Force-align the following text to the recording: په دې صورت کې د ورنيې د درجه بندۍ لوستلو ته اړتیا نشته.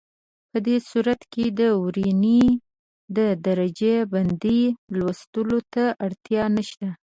په 0.51 0.57
دې 0.65 0.77
صورت 0.89 1.21
کې 1.33 1.45
د 1.59 1.61
ورنيې 1.83 2.47
د 3.17 3.19
درجه 3.45 3.95
بندۍ 4.11 4.61
لوستلو 4.97 5.59
ته 5.73 5.83
اړتیا 6.05 6.43
نشته. 6.57 6.87